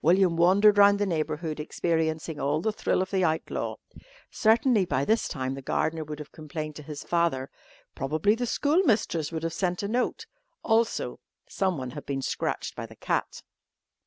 William 0.00 0.36
wandered 0.38 0.78
round 0.78 0.98
the 0.98 1.04
neighbourhood 1.04 1.60
experiencing 1.60 2.40
all 2.40 2.62
the 2.62 2.72
thrill 2.72 3.02
of 3.02 3.10
the 3.10 3.22
outlaw. 3.22 3.76
Certainly 4.30 4.86
by 4.86 5.04
this 5.04 5.28
time 5.28 5.52
the 5.52 5.60
gardener 5.60 6.02
would 6.02 6.18
have 6.18 6.32
complained 6.32 6.74
to 6.76 6.82
his 6.82 7.04
father, 7.04 7.50
probably 7.94 8.34
the 8.34 8.46
schoolmistress 8.46 9.30
would 9.32 9.42
have 9.42 9.52
sent 9.52 9.82
a 9.82 9.88
note. 9.88 10.24
Also 10.62 11.20
someone 11.46 11.90
had 11.90 12.06
been 12.06 12.22
scratched 12.22 12.74
by 12.74 12.86
the 12.86 12.96
cat. 12.96 13.42